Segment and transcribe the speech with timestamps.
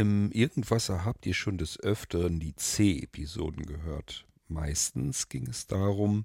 [0.00, 4.24] Im Irgendwasser habt ihr schon des Öfteren die C-Episoden gehört.
[4.48, 6.24] Meistens ging es darum,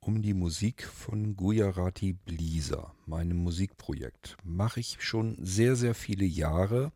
[0.00, 4.38] um die Musik von Gujarati Blisa, meinem Musikprojekt.
[4.42, 6.92] Mache ich schon sehr, sehr viele Jahre.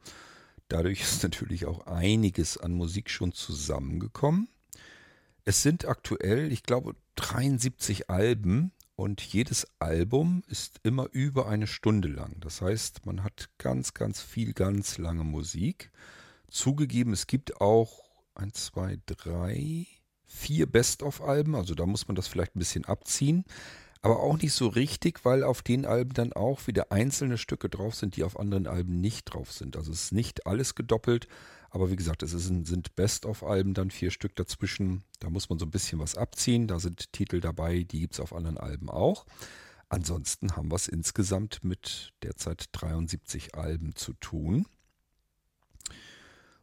[0.68, 4.48] Dadurch ist natürlich auch einiges an Musik schon zusammengekommen.
[5.45, 12.08] Es sind aktuell, ich glaube, 73 Alben und jedes Album ist immer über eine Stunde
[12.08, 12.34] lang.
[12.40, 15.92] Das heißt, man hat ganz, ganz viel, ganz lange Musik.
[16.50, 19.86] Zugegeben, es gibt auch ein, zwei, drei,
[20.25, 21.54] vier Best-of-Alben.
[21.54, 23.44] Also da muss man das vielleicht ein bisschen abziehen.
[24.03, 27.94] Aber auch nicht so richtig, weil auf den Alben dann auch wieder einzelne Stücke drauf
[27.94, 29.76] sind, die auf anderen Alben nicht drauf sind.
[29.76, 31.28] Also es ist nicht alles gedoppelt,
[31.71, 35.05] aber wie gesagt, es ist, sind Best-of-Alben, dann vier Stück dazwischen.
[35.20, 36.67] Da muss man so ein bisschen was abziehen.
[36.67, 39.27] Da sind Titel dabei, die gibt es auf anderen Alben auch.
[39.91, 44.67] Ansonsten haben wir es insgesamt mit derzeit 73 Alben zu tun.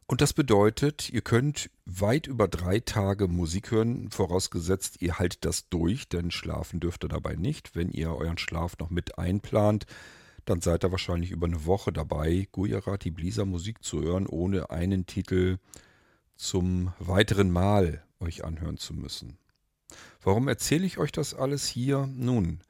[0.08, 5.68] Und das bedeutet, ihr könnt weit über drei Tage Musik hören, vorausgesetzt, ihr haltet das
[5.68, 7.74] durch, denn schlafen dürft ihr dabei nicht.
[7.74, 9.86] Wenn ihr euren Schlaf noch mit einplant,
[10.46, 15.04] dann seid ihr wahrscheinlich über eine Woche dabei, Gujarati Blisa Musik zu hören, ohne einen
[15.04, 15.58] Titel
[16.36, 19.38] zum weiteren Mal euch anhören zu müssen.
[20.22, 22.06] Warum erzähle ich euch das alles hier?
[22.06, 22.60] Nun,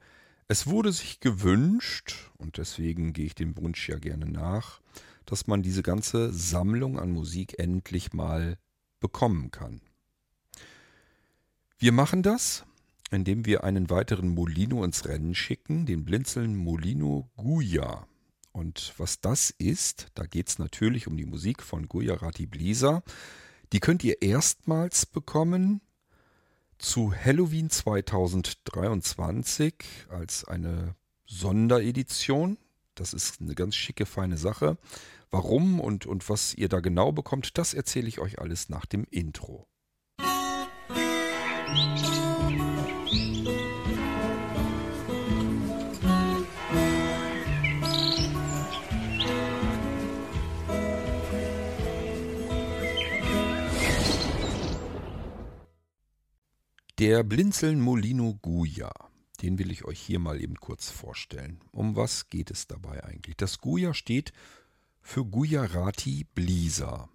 [0.47, 4.81] es wurde sich gewünscht, und deswegen gehe ich dem Wunsch ja gerne nach,
[5.25, 8.57] dass man diese ganze Sammlung an Musik endlich mal
[8.99, 9.81] bekommen kann.
[11.77, 12.65] Wir machen das
[13.11, 18.07] indem wir einen weiteren Molino ins Rennen schicken, den Blinzeln Molino Guya.
[18.51, 23.03] Und was das ist, da geht es natürlich um die Musik von Gujarati Blisa.
[23.71, 25.81] Die könnt ihr erstmals bekommen
[26.77, 29.73] zu Halloween 2023
[30.09, 32.57] als eine Sonderedition.
[32.95, 34.77] Das ist eine ganz schicke, feine Sache.
[35.29, 39.05] Warum und, und was ihr da genau bekommt, das erzähle ich euch alles nach dem
[39.11, 39.67] Intro.
[41.69, 42.26] Musik
[56.99, 58.91] Der Blinzeln Molino Guya,
[59.43, 61.61] den will ich euch hier mal eben kurz vorstellen.
[61.71, 63.37] Um was geht es dabei eigentlich?
[63.37, 64.33] Das Guya steht
[65.03, 67.07] für Gujarati Blisa.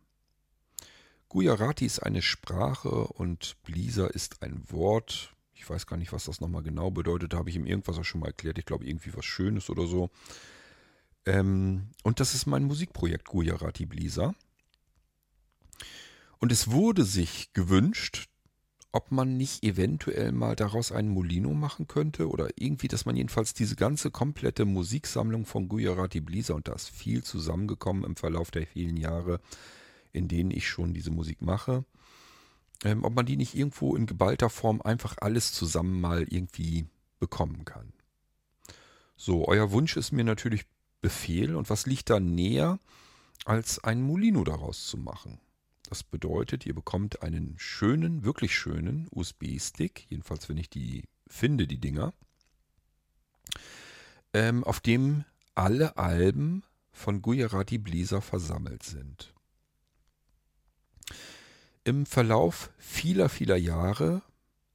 [1.29, 5.35] Gujarati ist eine Sprache und Blisa ist ein Wort.
[5.53, 7.33] Ich weiß gar nicht, was das nochmal genau bedeutet.
[7.33, 8.59] Da habe ich ihm irgendwas auch schon mal erklärt.
[8.59, 10.11] Ich glaube, irgendwie was Schönes oder so.
[11.27, 14.33] Ähm, und das ist mein Musikprojekt Gujarati Blisa.
[16.39, 18.29] Und es wurde sich gewünscht,
[18.93, 23.55] ob man nicht eventuell mal daraus einen Molino machen könnte oder irgendwie, dass man jedenfalls
[23.55, 28.67] diese ganze komplette Musiksammlung von Gujarati Blisa und da ist viel zusammengekommen im Verlauf der
[28.67, 29.41] vielen Jahre,
[30.13, 31.85] in denen ich schon diese Musik mache,
[32.85, 36.85] ähm, ob man die nicht irgendwo in geballter Form einfach alles zusammen mal irgendwie
[37.19, 37.95] bekommen kann.
[39.17, 40.67] So, euer Wunsch ist mir natürlich
[41.01, 42.79] Befehl und was liegt da näher,
[43.45, 45.41] als einen Molino daraus zu machen?
[45.93, 51.77] Das bedeutet, ihr bekommt einen schönen, wirklich schönen USB-Stick, jedenfalls wenn ich die finde, die
[51.77, 52.15] Dinger,
[54.33, 59.35] ähm, auf dem alle Alben von Gujarati Blisa versammelt sind.
[61.85, 64.23] Im Verlauf vieler, vieler Jahre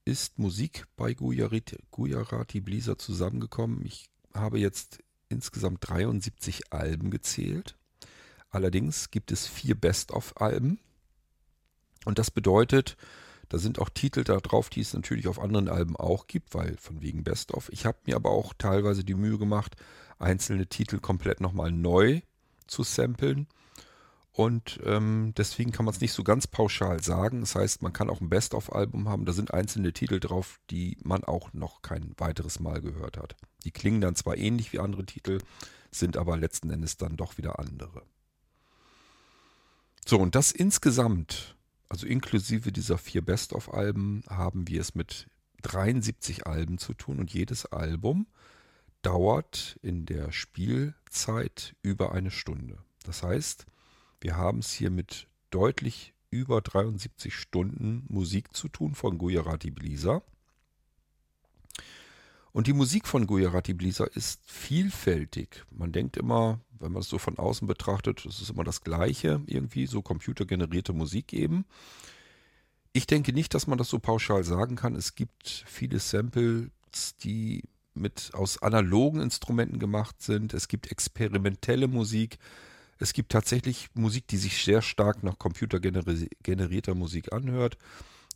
[0.06, 3.84] ist Musik bei Gujarati, Gujarati Blisa zusammengekommen.
[3.88, 5.00] Ich habe jetzt
[5.30, 7.76] insgesamt 73 Alben gezählt.
[8.52, 10.80] Allerdings gibt es vier Best-of-Alben.
[12.08, 12.96] Und das bedeutet,
[13.50, 16.78] da sind auch Titel da drauf, die es natürlich auf anderen Alben auch gibt, weil
[16.78, 17.68] von wegen Best of.
[17.74, 19.76] Ich habe mir aber auch teilweise die Mühe gemacht,
[20.18, 22.22] einzelne Titel komplett nochmal neu
[22.66, 23.48] zu samplen.
[24.32, 27.42] Und ähm, deswegen kann man es nicht so ganz pauschal sagen.
[27.42, 29.26] Das heißt, man kann auch ein Best-of-Album haben.
[29.26, 33.36] Da sind einzelne Titel drauf, die man auch noch kein weiteres Mal gehört hat.
[33.66, 35.40] Die klingen dann zwar ähnlich wie andere Titel,
[35.92, 38.04] sind aber letzten Endes dann doch wieder andere.
[40.06, 41.57] So, und das insgesamt
[41.90, 45.28] also inklusive dieser vier Best-of-Alben, haben wir es mit
[45.64, 48.28] 73 Alben zu tun und jedes Album
[49.02, 52.78] dauert in der Spielzeit über eine Stunde.
[53.06, 53.66] Das heißt,
[54.20, 60.24] wir haben es hier mit deutlich über 73 Stunden Musik zu tun von Gujarati Blisa.
[62.52, 65.66] Und die Musik von Gujarati Blisa ist vielfältig.
[65.70, 69.42] Man denkt immer, wenn man es so von außen betrachtet, es ist immer das Gleiche,
[69.46, 71.66] irgendwie so computergenerierte Musik eben.
[72.94, 74.96] Ich denke nicht, dass man das so pauschal sagen kann.
[74.96, 76.70] Es gibt viele Samples,
[77.24, 77.64] die
[77.94, 80.54] mit aus analogen Instrumenten gemacht sind.
[80.54, 82.38] Es gibt experimentelle Musik.
[83.00, 87.78] Es gibt tatsächlich Musik, die sich sehr stark nach computergenerierter Musik anhört.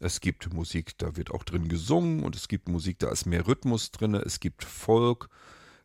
[0.03, 3.45] Es gibt Musik, da wird auch drin gesungen und es gibt Musik, da ist mehr
[3.45, 4.15] Rhythmus drin.
[4.15, 5.30] Es gibt Folk,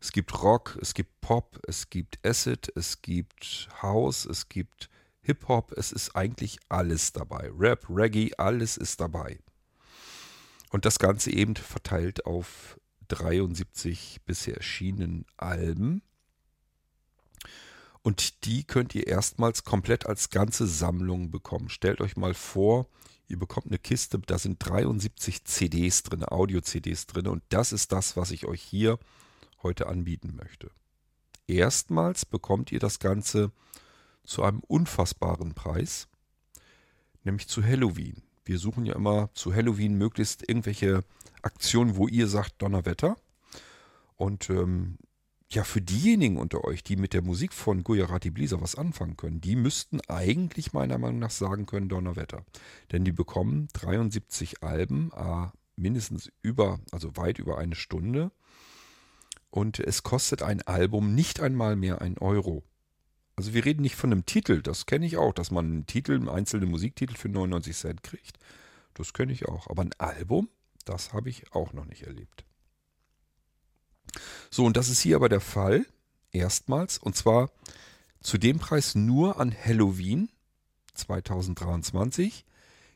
[0.01, 4.89] es gibt Rock, es gibt Pop, es gibt Acid, es gibt House, es gibt
[5.21, 5.73] Hip-Hop.
[5.77, 7.51] Es ist eigentlich alles dabei.
[7.59, 9.39] Rap, Reggae, alles ist dabei.
[10.71, 16.01] Und das Ganze eben verteilt auf 73 bisher erschienenen Alben.
[18.01, 21.69] Und die könnt ihr erstmals komplett als ganze Sammlung bekommen.
[21.69, 22.89] Stellt euch mal vor,
[23.29, 28.17] Ihr bekommt eine Kiste, da sind 73 CDs drin, Audio-CDs drin und das ist das,
[28.17, 28.99] was ich euch hier
[29.63, 30.71] heute anbieten möchte.
[31.49, 33.51] Erstmals bekommt ihr das Ganze
[34.25, 36.09] zu einem unfassbaren Preis,
[37.25, 38.23] nämlich zu Halloween.
[38.45, 41.03] Wir suchen ja immer zu Halloween möglichst irgendwelche
[41.43, 43.17] Aktionen, wo ihr sagt Donnerwetter.
[44.17, 44.99] Und ähm,
[45.49, 49.41] ja, für diejenigen unter euch, die mit der Musik von Gujarati Blisa was anfangen können,
[49.41, 52.45] die müssten eigentlich meiner Meinung nach sagen können Donnerwetter.
[52.91, 55.47] Denn die bekommen 73 Alben, äh,
[55.77, 58.33] mindestens über, also weit über eine Stunde.
[59.51, 62.65] Und es kostet ein Album nicht einmal mehr ein Euro.
[63.37, 66.15] Also wir reden nicht von einem Titel, das kenne ich auch, dass man einen Titel,
[66.15, 68.39] einen einzelnen Musiktitel für 99 Cent kriegt.
[68.95, 69.69] Das kenne ich auch.
[69.69, 70.49] Aber ein Album,
[70.85, 72.47] das habe ich auch noch nicht erlebt.
[74.51, 75.87] So, und das ist hier aber der Fall,
[76.33, 77.51] erstmals, und zwar
[78.21, 80.29] zu dem Preis nur an Halloween
[80.95, 82.45] 2023.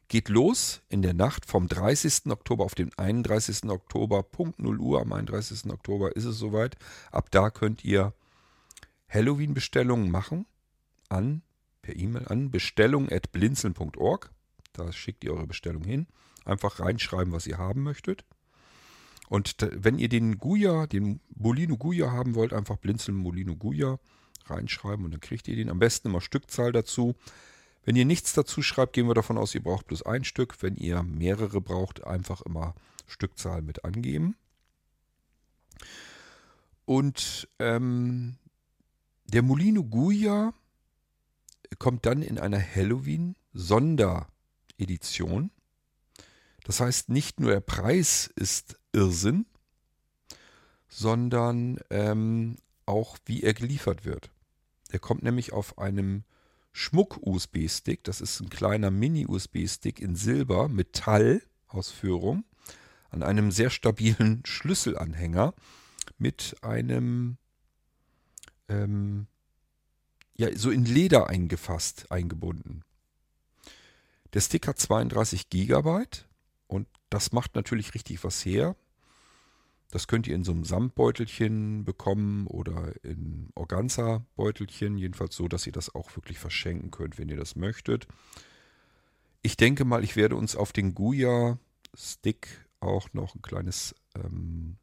[0.08, 2.26] Geht los in der Nacht vom 30.
[2.30, 3.70] Oktober auf den 31.
[3.70, 5.70] Oktober, Punkt 0 Uhr am 31.
[5.70, 6.76] Oktober ist es soweit.
[7.12, 8.12] Ab da könnt ihr
[9.08, 10.46] Halloween-Bestellungen machen
[11.08, 11.42] an
[11.82, 14.30] per E-Mail an bestellung.blinzeln.org.
[14.72, 16.06] Da schickt ihr eure Bestellung hin.
[16.44, 18.24] Einfach reinschreiben, was ihr haben möchtet.
[19.30, 24.00] Und wenn ihr den Guya, den Molino Guya haben wollt, einfach blinzeln Molino Guya
[24.46, 25.70] reinschreiben und dann kriegt ihr den.
[25.70, 27.14] Am besten immer Stückzahl dazu.
[27.84, 30.60] Wenn ihr nichts dazu schreibt, gehen wir davon aus, ihr braucht bloß ein Stück.
[30.64, 32.74] Wenn ihr mehrere braucht, einfach immer
[33.06, 34.34] Stückzahl mit angeben.
[36.84, 38.34] Und ähm,
[39.26, 40.52] der Molino Guya
[41.78, 45.52] kommt dann in einer Halloween-Sonderedition.
[46.64, 49.46] Das heißt, nicht nur der Preis ist Irrsinn,
[50.88, 52.56] sondern ähm,
[52.86, 54.30] auch wie er geliefert wird.
[54.92, 56.24] Der kommt nämlich auf einem
[56.72, 58.04] Schmuck-USB-Stick.
[58.04, 62.44] Das ist ein kleiner Mini-USB-Stick in Silber, Metall-Ausführung,
[63.10, 65.54] an einem sehr stabilen Schlüsselanhänger
[66.18, 67.38] mit einem,
[68.68, 69.26] ähm,
[70.34, 72.82] ja, so in Leder eingefasst, eingebunden.
[74.32, 76.28] Der Stick hat 32 Gigabyte
[76.66, 78.76] und das macht natürlich richtig was her.
[79.90, 84.96] Das könnt ihr in so einem Samtbeutelchen bekommen oder in Organza-Beutelchen.
[84.96, 88.06] Jedenfalls so, dass ihr das auch wirklich verschenken könnt, wenn ihr das möchtet.
[89.42, 94.76] Ich denke mal, ich werde uns auf den Guya-Stick auch noch ein kleines ähm,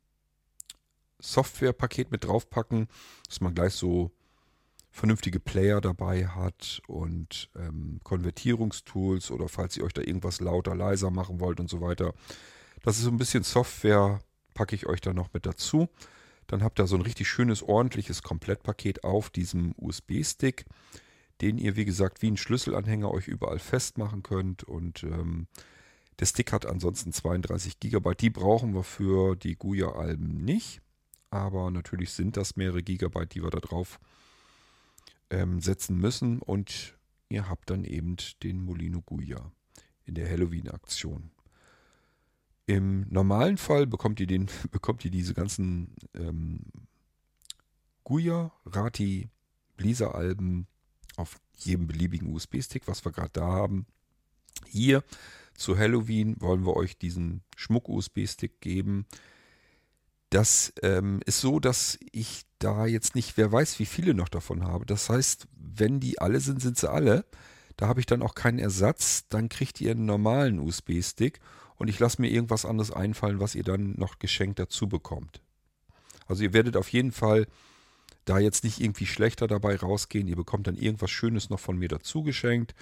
[1.19, 2.87] Softwarepaket mit draufpacken,
[3.27, 4.11] dass man gleich so
[4.91, 11.11] vernünftige Player dabei hat und ähm, Konvertierungstools oder falls ihr euch da irgendwas lauter, leiser
[11.11, 12.13] machen wollt und so weiter.
[12.83, 14.21] Das ist so ein bisschen Software,
[14.57, 15.87] packe ich euch da noch mit dazu.
[16.47, 20.65] Dann habt ihr so ein richtig schönes, ordentliches Komplettpaket auf diesem USB-Stick,
[21.41, 24.63] den ihr, wie gesagt, wie ein Schlüsselanhänger euch überall festmachen könnt.
[24.63, 25.45] Und ähm,
[26.19, 28.15] der Stick hat ansonsten 32 GB.
[28.15, 30.81] Die brauchen wir für die Guya-Alben nicht.
[31.29, 33.99] Aber natürlich sind das mehrere Gigabyte, die wir da drauf
[35.29, 36.97] ähm, setzen müssen und
[37.29, 39.51] ihr habt dann eben den Molino Guya
[40.05, 41.31] in der Halloween-Aktion.
[42.67, 46.59] Im normalen Fall bekommt ihr, den, bekommt ihr diese ganzen ähm,
[48.03, 49.29] Guya, Rati,
[49.77, 50.67] Bliza-Alben
[51.15, 53.87] auf jedem beliebigen USB-Stick, was wir gerade da haben.
[54.67, 55.03] Hier
[55.55, 59.05] zu Halloween wollen wir euch diesen Schmuck-USB-Stick geben.
[60.29, 64.63] Das ähm, ist so, dass ich da jetzt nicht, wer weiß, wie viele noch davon
[64.63, 64.85] habe.
[64.85, 67.25] Das heißt, wenn die alle sind, sind sie alle.
[67.77, 69.25] Da habe ich dann auch keinen Ersatz.
[69.29, 71.39] Dann kriegt ihr einen normalen USB-Stick
[71.77, 75.41] und ich lasse mir irgendwas anderes einfallen, was ihr dann noch geschenkt dazu bekommt.
[76.27, 77.47] Also ihr werdet auf jeden Fall
[78.25, 80.27] da jetzt nicht irgendwie schlechter dabei rausgehen.
[80.27, 82.75] Ihr bekommt dann irgendwas Schönes noch von mir dazu geschenkt,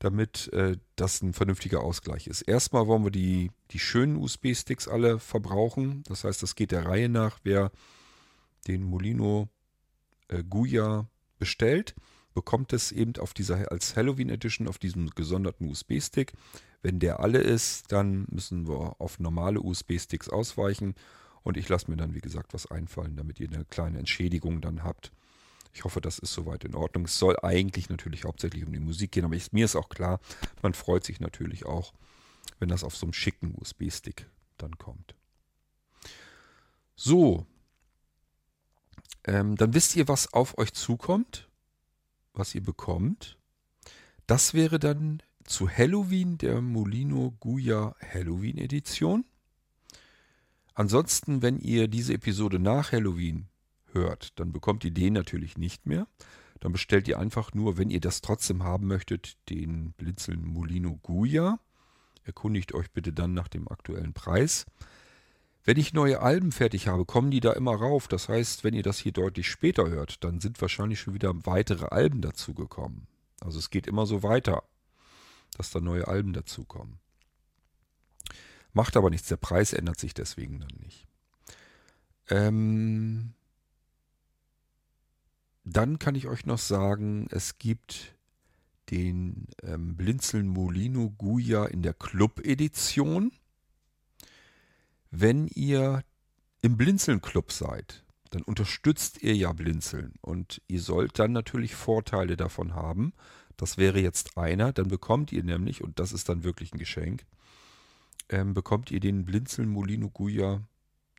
[0.00, 2.42] damit äh, das ein vernünftiger Ausgleich ist.
[2.42, 6.02] Erstmal wollen wir die, die schönen USB-Sticks alle verbrauchen.
[6.08, 7.38] Das heißt, das geht der Reihe nach.
[7.44, 7.70] Wer
[8.66, 9.48] den Molino
[10.28, 11.06] äh, Guya
[11.38, 11.94] bestellt,
[12.34, 16.32] bekommt es eben auf dieser als Halloween Edition auf diesem gesonderten USB-Stick.
[16.82, 20.94] Wenn der alle ist, dann müssen wir auf normale USB-Sticks ausweichen
[21.42, 24.82] und ich lasse mir dann, wie gesagt, was einfallen, damit ihr eine kleine Entschädigung dann
[24.82, 25.12] habt.
[25.72, 27.04] Ich hoffe, das ist soweit in Ordnung.
[27.04, 30.20] Es soll eigentlich natürlich hauptsächlich um die Musik gehen, aber ich, mir ist auch klar,
[30.62, 31.92] man freut sich natürlich auch,
[32.58, 35.14] wenn das auf so einem schicken USB-Stick dann kommt.
[36.96, 37.46] So,
[39.24, 41.48] ähm, dann wisst ihr, was auf euch zukommt,
[42.32, 43.38] was ihr bekommt.
[44.26, 49.24] Das wäre dann zu Halloween der Molino Guya Halloween Edition.
[50.74, 53.48] Ansonsten, wenn ihr diese Episode nach Halloween
[53.92, 56.06] hört, dann bekommt ihr den natürlich nicht mehr.
[56.60, 61.58] Dann bestellt ihr einfach nur, wenn ihr das trotzdem haben möchtet, den Blinzeln Molino Guya.
[62.22, 64.66] Erkundigt euch bitte dann nach dem aktuellen Preis.
[65.64, 68.06] Wenn ich neue Alben fertig habe, kommen die da immer rauf.
[68.06, 71.86] Das heißt, wenn ihr das hier deutlich später hört, dann sind wahrscheinlich schon wieder weitere
[71.86, 73.08] Alben dazugekommen.
[73.40, 74.62] Also es geht immer so weiter,
[75.60, 76.98] dass da neue Alben dazukommen.
[78.72, 81.06] Macht aber nichts, der Preis ändert sich deswegen dann nicht.
[82.30, 83.34] Ähm,
[85.64, 88.14] dann kann ich euch noch sagen, es gibt
[88.90, 93.32] den ähm, Blinzeln Molino Guya in der Club-Edition.
[95.10, 96.02] Wenn ihr
[96.62, 102.74] im Blinzeln-Club seid, dann unterstützt ihr ja Blinzeln und ihr sollt dann natürlich Vorteile davon
[102.74, 103.12] haben.
[103.60, 107.26] Das wäre jetzt einer, dann bekommt ihr nämlich, und das ist dann wirklich ein Geschenk,
[108.30, 110.62] ähm, bekommt ihr den Blinzeln Molino Guya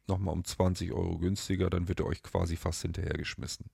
[0.07, 3.67] nochmal um 20 Euro günstiger, dann wird er euch quasi fast hinterhergeschmissen.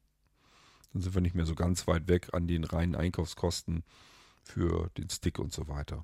[0.91, 3.85] Dann sind wir nicht mehr so ganz weit weg an den reinen Einkaufskosten
[4.43, 6.03] für den Stick und so weiter.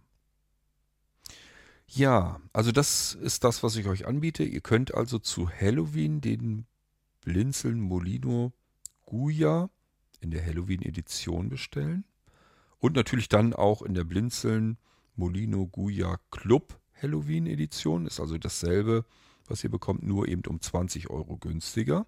[1.87, 4.45] Ja, also das ist das, was ich euch anbiete.
[4.45, 6.65] Ihr könnt also zu Halloween den
[7.25, 8.53] Blinzeln Molino
[9.05, 9.69] Guya
[10.21, 12.05] in der Halloween-Edition bestellen.
[12.83, 14.77] Und natürlich dann auch in der Blinzeln
[15.15, 18.05] Molino Guya Club Halloween-Edition.
[18.05, 19.05] Ist also dasselbe,
[19.47, 22.05] was ihr bekommt, nur eben um 20 Euro günstiger.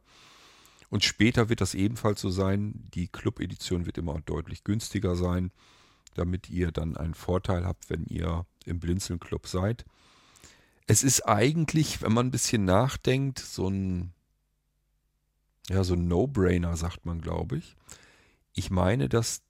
[0.89, 2.89] Und später wird das ebenfalls so sein.
[2.93, 5.53] Die Club-Edition wird immer deutlich günstiger sein,
[6.13, 9.85] damit ihr dann einen Vorteil habt, wenn ihr im Blinzeln-Club seid.
[10.87, 14.11] Es ist eigentlich, wenn man ein bisschen nachdenkt, so ein,
[15.69, 17.77] ja, so ein No-Brainer, sagt man, glaube ich.
[18.51, 19.44] Ich meine, dass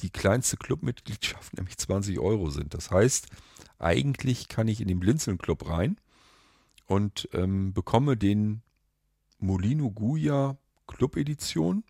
[0.00, 2.74] die kleinste Clubmitgliedschaft nämlich 20 Euro sind.
[2.74, 3.26] Das heißt,
[3.78, 5.98] eigentlich kann ich in den Blinzeln-Club rein
[6.86, 8.62] und ähm, bekomme den
[9.38, 10.56] Molino Guya
[10.86, 11.84] Club-Edition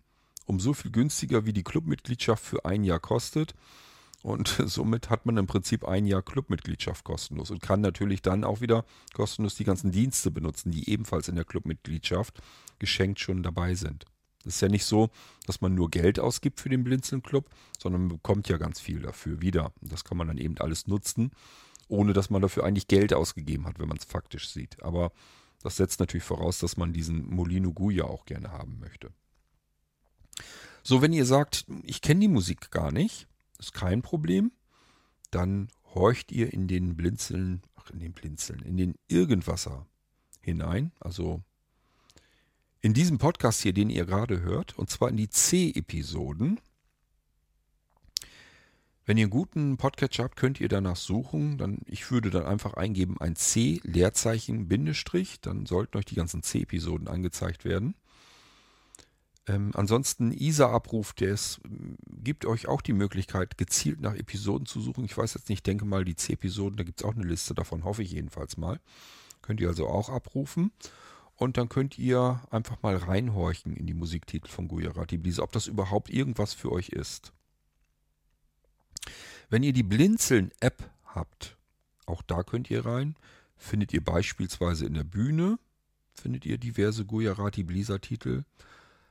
[0.45, 3.53] um so viel günstiger, wie die Clubmitgliedschaft für ein Jahr kostet.
[4.21, 8.61] Und somit hat man im Prinzip ein Jahr Clubmitgliedschaft kostenlos und kann natürlich dann auch
[8.61, 12.41] wieder kostenlos die ganzen Dienste benutzen, die ebenfalls in der Clubmitgliedschaft
[12.79, 14.05] geschenkt schon dabei sind.
[14.45, 15.09] Es ist ja nicht so,
[15.45, 19.41] dass man nur Geld ausgibt für den Blinzeln-Club, sondern man bekommt ja ganz viel dafür
[19.41, 19.71] wieder.
[19.81, 21.31] Das kann man dann eben alles nutzen,
[21.87, 24.83] ohne dass man dafür eigentlich Geld ausgegeben hat, wenn man es faktisch sieht.
[24.83, 25.11] Aber
[25.61, 29.11] das setzt natürlich voraus, dass man diesen Molino Guya auch gerne haben möchte.
[30.83, 34.51] So, wenn ihr sagt, ich kenne die Musik gar nicht, ist kein Problem,
[35.31, 39.87] dann horcht ihr in den Blinzeln, ach, in den Blinzeln, in den Irgendwasser
[40.41, 41.41] hinein, also
[42.83, 46.59] in diesem Podcast hier, den ihr gerade hört, und zwar in die C-Episoden.
[49.05, 51.57] Wenn ihr einen guten Podcatcher habt, könnt ihr danach suchen.
[51.57, 55.39] Dann, ich würde dann einfach eingeben ein C, Leerzeichen, Bindestrich.
[55.39, 57.95] Dann sollten euch die ganzen C-Episoden angezeigt werden.
[59.47, 61.61] Ähm, ansonsten ISA-Abruf, der ist,
[62.09, 65.05] gibt euch auch die Möglichkeit, gezielt nach Episoden zu suchen.
[65.05, 67.85] Ich weiß jetzt nicht, denke mal, die C-Episoden, da gibt es auch eine Liste davon,
[67.85, 68.81] hoffe ich jedenfalls mal.
[69.41, 70.71] Könnt ihr also auch abrufen.
[71.35, 75.67] Und dann könnt ihr einfach mal reinhorchen in die Musiktitel von Gujarati Blise, ob das
[75.67, 77.33] überhaupt irgendwas für euch ist.
[79.49, 81.57] Wenn ihr die Blinzeln-App habt,
[82.05, 83.15] auch da könnt ihr rein,
[83.57, 85.57] findet ihr beispielsweise in der Bühne,
[86.13, 88.43] findet ihr diverse Gujarati Blisa Titel,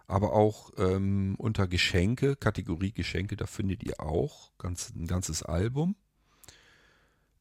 [0.06, 5.96] aber auch ähm, unter Geschenke, Kategorie Geschenke, da findet ihr auch ganz, ein ganzes Album.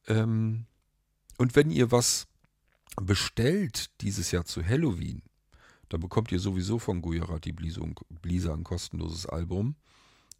[0.06, 0.66] Ähm,
[1.38, 2.28] und wenn ihr was
[3.00, 5.22] bestellt dieses Jahr zu Halloween,
[5.88, 9.76] dann bekommt ihr sowieso von Gujarati Blisa ein kostenloses Album.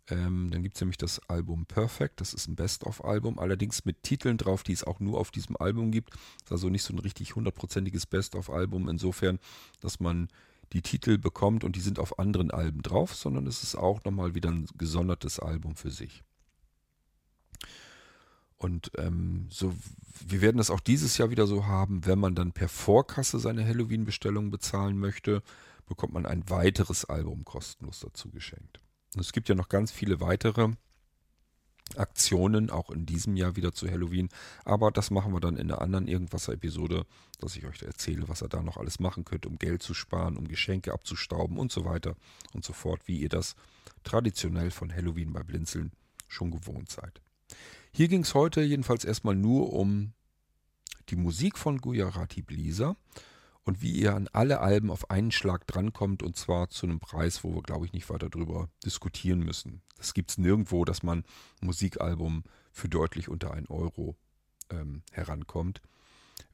[0.09, 4.37] Ähm, dann gibt es nämlich das Album Perfect, das ist ein Best-of-Album, allerdings mit Titeln
[4.37, 6.11] drauf, die es auch nur auf diesem Album gibt.
[6.11, 9.38] Das ist also nicht so ein richtig hundertprozentiges Best-of-Album, insofern,
[9.80, 10.28] dass man
[10.73, 14.35] die Titel bekommt und die sind auf anderen Alben drauf, sondern es ist auch nochmal
[14.35, 16.25] wieder ein gesondertes Album für sich.
[18.62, 19.75] Und ähm, so,
[20.25, 23.66] wir werden das auch dieses Jahr wieder so haben, wenn man dann per Vorkasse seine
[23.66, 25.42] Halloween-Bestellung bezahlen möchte,
[25.87, 28.78] bekommt man ein weiteres Album kostenlos dazu geschenkt.
[29.14, 30.69] Und es gibt ja noch ganz viele weitere
[31.97, 34.28] Aktionen, auch in diesem Jahr wieder zu Halloween.
[34.64, 37.04] Aber das machen wir dann in einer anderen Irgendwasser-Episode,
[37.40, 39.92] dass ich euch da erzähle, was ihr da noch alles machen könnt, um Geld zu
[39.92, 42.14] sparen, um Geschenke abzustauben und so weiter
[42.52, 43.57] und so fort, wie ihr das
[44.04, 45.90] traditionell von Halloween bei Blinzeln
[46.28, 47.21] schon gewohnt seid.
[47.94, 50.14] Hier ging es heute jedenfalls erstmal nur um
[51.11, 52.96] die Musik von Gujarati Blisa
[53.64, 57.44] und wie ihr an alle Alben auf einen Schlag drankommt und zwar zu einem Preis,
[57.44, 59.82] wo wir, glaube ich, nicht weiter drüber diskutieren müssen.
[59.99, 61.18] Das gibt es nirgendwo, dass man
[61.61, 64.16] ein Musikalbum für deutlich unter 1 Euro
[64.70, 65.82] ähm, herankommt.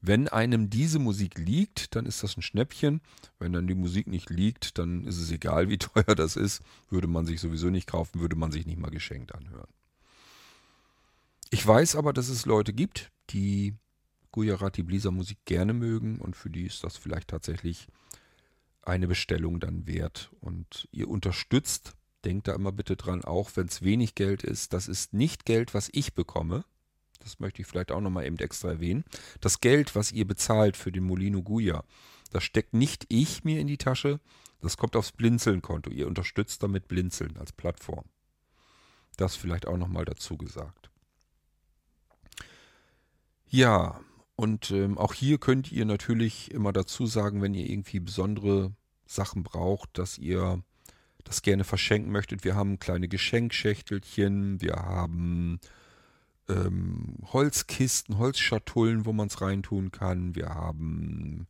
[0.00, 3.00] Wenn einem diese Musik liegt, dann ist das ein Schnäppchen.
[3.38, 6.62] Wenn dann die Musik nicht liegt, dann ist es egal, wie teuer das ist.
[6.90, 9.68] Würde man sich sowieso nicht kaufen, würde man sich nicht mal geschenkt anhören.
[11.50, 13.75] Ich weiß aber, dass es Leute gibt, die
[14.33, 17.88] Gujarati Blisa Musik gerne mögen und für die ist das vielleicht tatsächlich
[18.83, 20.31] eine Bestellung dann wert.
[20.40, 24.88] Und ihr unterstützt, denkt da immer bitte dran, auch wenn es wenig Geld ist, das
[24.88, 26.64] ist nicht Geld, was ich bekomme.
[27.21, 29.05] Das möchte ich vielleicht auch nochmal eben extra erwähnen.
[29.40, 31.85] Das Geld, was ihr bezahlt für den Molino Guya,
[32.31, 34.21] das steckt nicht ich mir in die Tasche,
[34.61, 35.90] das kommt aufs Blinzeln-Konto.
[35.90, 38.05] Ihr unterstützt damit Blinzeln als Plattform.
[39.17, 40.90] Das vielleicht auch nochmal dazu gesagt.
[43.50, 44.00] Ja,
[44.37, 48.73] und ähm, auch hier könnt ihr natürlich immer dazu sagen, wenn ihr irgendwie besondere
[49.07, 50.62] Sachen braucht, dass ihr
[51.25, 52.45] das gerne verschenken möchtet.
[52.45, 55.61] Wir haben kleine Geschenkschächtelchen, wir haben
[56.49, 60.35] ähm, Holzkisten, Holzschatullen, wo man es reintun kann.
[60.35, 61.47] Wir haben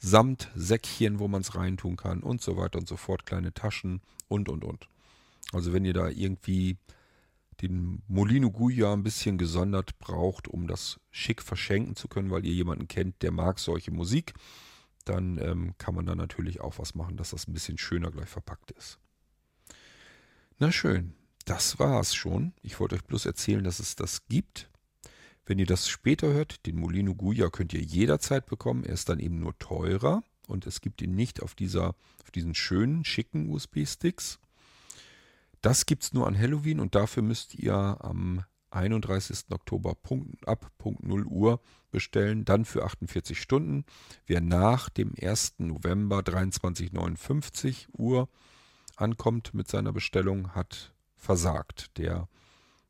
[0.00, 3.26] Samtsäckchen, wo man es reintun kann und so weiter und so fort.
[3.26, 4.88] Kleine Taschen und, und, und.
[5.52, 6.76] Also wenn ihr da irgendwie
[7.62, 12.52] den Molino Guya ein bisschen gesondert braucht, um das schick verschenken zu können, weil ihr
[12.52, 14.34] jemanden kennt, der mag solche Musik,
[15.04, 18.28] dann ähm, kann man da natürlich auch was machen, dass das ein bisschen schöner gleich
[18.28, 18.98] verpackt ist.
[20.58, 22.52] Na schön, das war's schon.
[22.62, 24.70] Ich wollte euch bloß erzählen, dass es das gibt.
[25.46, 28.84] Wenn ihr das später hört, den Molino Guya könnt ihr jederzeit bekommen.
[28.84, 32.54] Er ist dann eben nur teurer und es gibt ihn nicht auf, dieser, auf diesen
[32.54, 34.38] schönen, schicken USB-Sticks,
[35.64, 39.46] das gibt es nur an Halloween und dafür müsst ihr am 31.
[39.50, 43.84] Oktober Punkt, ab Punkt 0 Uhr bestellen, dann für 48 Stunden.
[44.26, 45.54] Wer nach dem 1.
[45.58, 48.28] November 23.59 Uhr
[48.96, 51.96] ankommt mit seiner Bestellung, hat versagt.
[51.96, 52.28] Der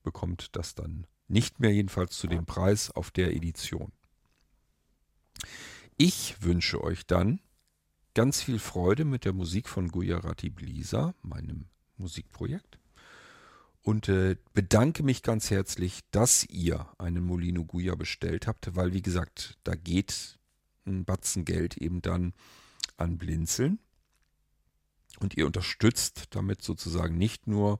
[0.02, 3.92] bekommt das dann nicht mehr, jedenfalls zu dem Preis auf der Edition.
[5.96, 7.40] Ich wünsche euch dann
[8.14, 12.78] ganz viel Freude mit der Musik von Gujarati Blisa, meinem Musikprojekt.
[13.82, 19.02] Und äh, bedanke mich ganz herzlich, dass ihr einen Molino Guya bestellt habt, weil wie
[19.02, 20.38] gesagt, da geht
[20.86, 22.32] ein Batzen Geld eben dann
[22.96, 23.78] an Blinzeln.
[25.20, 27.78] Und ihr unterstützt damit sozusagen nicht nur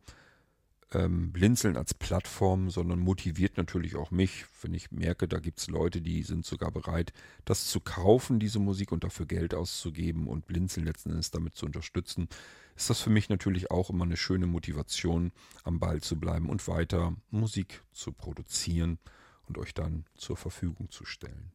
[0.92, 5.68] ähm, Blinzeln als Plattform, sondern motiviert natürlich auch mich, wenn ich merke, da gibt es
[5.68, 7.12] Leute, die sind sogar bereit,
[7.44, 11.66] das zu kaufen, diese Musik und dafür Geld auszugeben und Blinzeln letzten Endes damit zu
[11.66, 12.28] unterstützen
[12.76, 15.32] ist das für mich natürlich auch immer eine schöne Motivation,
[15.62, 18.98] am Ball zu bleiben und weiter Musik zu produzieren
[19.46, 21.52] und euch dann zur Verfügung zu stellen.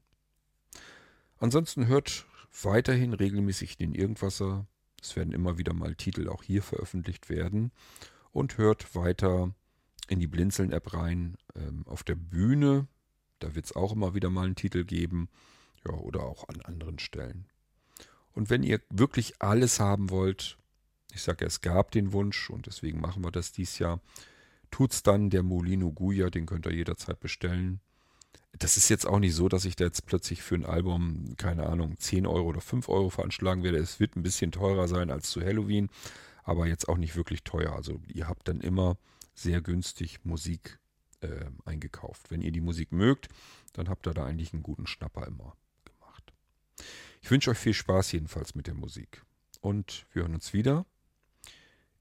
[1.39, 2.25] Ansonsten hört
[2.63, 4.67] weiterhin regelmäßig den Irgendwasser.
[5.01, 7.71] Es werden immer wieder mal Titel auch hier veröffentlicht werden.
[8.31, 9.53] Und hört weiter
[10.07, 11.37] in die Blinzeln-App rein.
[11.55, 12.87] Ähm, auf der Bühne,
[13.39, 15.29] da wird es auch immer wieder mal einen Titel geben.
[15.85, 17.47] Ja, oder auch an anderen Stellen.
[18.33, 20.58] Und wenn ihr wirklich alles haben wollt,
[21.13, 23.99] ich sage, es gab den Wunsch und deswegen machen wir das dies Jahr.
[24.71, 27.79] Tut's dann der Molino Guya, den könnt ihr jederzeit bestellen.
[28.53, 31.67] Das ist jetzt auch nicht so, dass ich da jetzt plötzlich für ein Album, keine
[31.67, 33.77] Ahnung, 10 Euro oder 5 Euro veranschlagen werde.
[33.77, 35.89] Es wird ein bisschen teurer sein als zu Halloween,
[36.43, 37.73] aber jetzt auch nicht wirklich teuer.
[37.73, 38.97] Also ihr habt dann immer
[39.33, 40.79] sehr günstig Musik
[41.21, 42.31] äh, eingekauft.
[42.31, 43.29] Wenn ihr die Musik mögt,
[43.73, 46.33] dann habt ihr da eigentlich einen guten Schnapper immer gemacht.
[47.21, 49.23] Ich wünsche euch viel Spaß jedenfalls mit der Musik.
[49.61, 50.85] Und wir hören uns wieder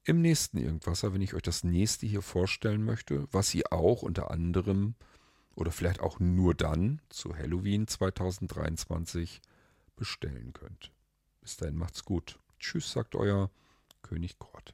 [0.03, 4.31] im nächsten Irgendwasser, wenn ich euch das nächste hier vorstellen möchte, was ihr auch unter
[4.31, 4.95] anderem
[5.55, 9.41] oder vielleicht auch nur dann zu Halloween 2023
[9.95, 10.91] bestellen könnt.
[11.41, 12.39] Bis dahin macht's gut.
[12.59, 13.51] Tschüss, sagt euer
[14.01, 14.73] König Kort.